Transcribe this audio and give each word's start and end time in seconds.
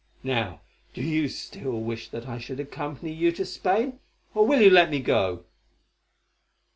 Now 0.23 0.61
do 0.95 1.03
you 1.03 1.29
still 1.29 1.79
wish 1.79 2.09
that 2.09 2.27
I 2.27 2.39
should 2.39 2.59
accompany 2.59 3.11
you 3.13 3.31
to 3.33 3.45
Spain, 3.45 3.99
or 4.33 4.47
will 4.47 4.59
you 4.63 4.71
let 4.71 4.89
me 4.89 4.99
go?" 4.99 5.45